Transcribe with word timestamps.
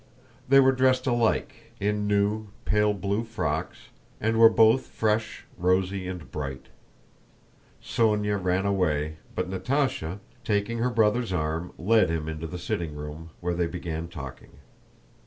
They 0.49 0.59
were 0.59 0.71
dressed 0.71 1.05
alike, 1.05 1.73
in 1.79 2.07
new 2.07 2.47
pale 2.65 2.91
blue 2.95 3.23
frocks, 3.23 3.89
and 4.19 4.39
were 4.39 4.49
both 4.49 4.87
fresh, 4.87 5.45
rosy, 5.59 6.07
and 6.07 6.31
bright. 6.31 6.69
Sónya 7.83 8.43
ran 8.43 8.65
away, 8.65 9.17
but 9.35 9.47
Natásha, 9.47 10.17
taking 10.43 10.79
her 10.79 10.89
brother's 10.89 11.31
arm, 11.31 11.71
led 11.77 12.09
him 12.09 12.27
into 12.27 12.47
the 12.47 12.57
sitting 12.57 12.95
room, 12.95 13.29
where 13.41 13.53
they 13.53 13.67
began 13.67 14.07
talking. 14.07 14.53